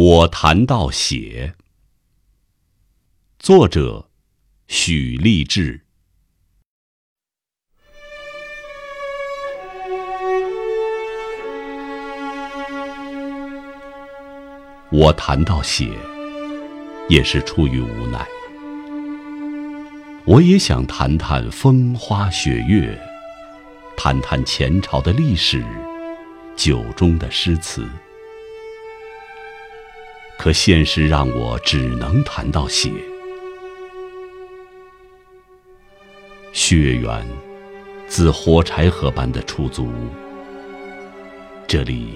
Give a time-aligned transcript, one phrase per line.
[0.00, 1.54] 我谈到血，
[3.40, 4.08] 作者
[4.68, 5.80] 许立志。
[14.92, 15.90] 我谈到血，
[17.08, 18.24] 也是出于无奈。
[20.24, 22.96] 我也想谈谈风花雪月，
[23.96, 25.60] 谈谈前朝的历史，
[26.54, 27.84] 酒中的诗词。
[30.38, 32.92] 可现实让我只能谈到血，
[36.52, 37.26] 血缘
[38.06, 40.08] 自火柴盒般的出租屋，
[41.66, 42.14] 这里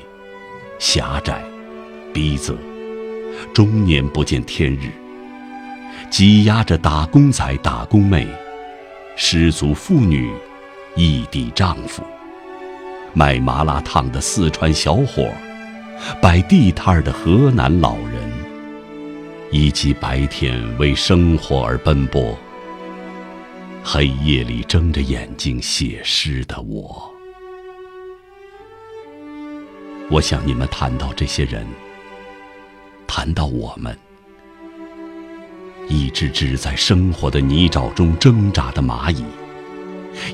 [0.78, 1.42] 狭窄、
[2.14, 2.54] 逼仄，
[3.52, 4.92] 终年不见天日，
[6.08, 8.24] 挤压着打工仔、打工妹、
[9.16, 10.32] 失足妇女、
[10.94, 12.04] 异地丈夫、
[13.14, 15.28] 卖麻辣烫的四川小伙。
[16.20, 18.32] 摆地摊的河南老人，
[19.50, 22.36] 以及白天为生活而奔波、
[23.82, 27.10] 黑夜里睁着眼睛写诗的我，
[30.10, 31.66] 我想你们谈到这些人，
[33.06, 33.96] 谈到我们，
[35.88, 39.24] 一只只在生活的泥沼中挣扎的蚂蚁，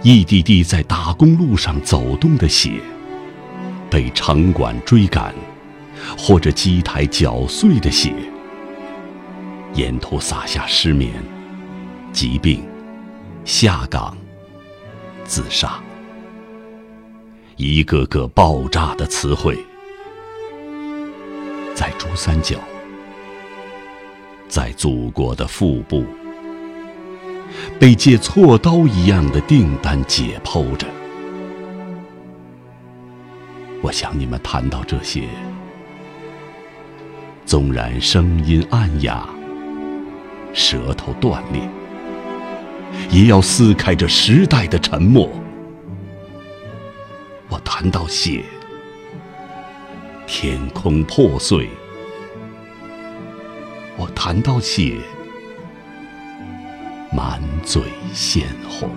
[0.02, 2.80] 一滴滴在打工路上走动的血，
[3.90, 5.34] 被城管追赶。
[6.16, 8.12] 或者机台搅碎的血，
[9.74, 11.12] 沿途洒下失眠、
[12.12, 12.62] 疾病、
[13.44, 14.16] 下岗、
[15.24, 15.80] 自杀，
[17.56, 19.58] 一个个爆炸的词汇，
[21.74, 22.56] 在珠三角，
[24.48, 26.04] 在祖国的腹部，
[27.78, 30.86] 被借锉刀一样的订单解剖着。
[33.80, 35.28] 我想你们谈到这些。
[37.48, 39.26] 纵然声音暗哑，
[40.52, 41.66] 舌头断裂，
[43.10, 45.30] 也要撕开这时代的沉默。
[47.48, 48.44] 我谈到血，
[50.26, 51.66] 天空破碎；
[53.96, 54.98] 我谈到血，
[57.10, 58.90] 满嘴鲜红。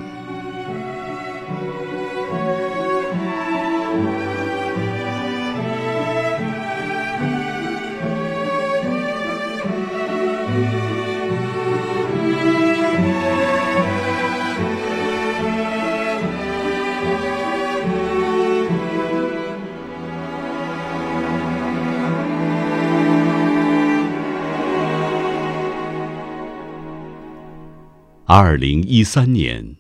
[28.34, 29.76] 二零一三年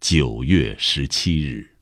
[0.00, 1.73] 九月十七日。